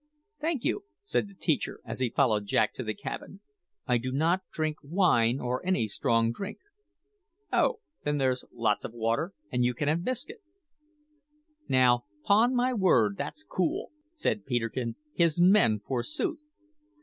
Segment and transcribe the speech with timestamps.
[0.39, 3.39] "Thank you," said the teacher as he followed Jack to the cabin;
[3.85, 6.57] "I do not drink wine or any strong drink."
[7.53, 7.81] "Oh!
[8.03, 10.41] then there's lots of water, and you can have biscuit."
[11.69, 16.47] "Now, 'pon my word, that's cool!" said Peterkin; "his men, forsooth!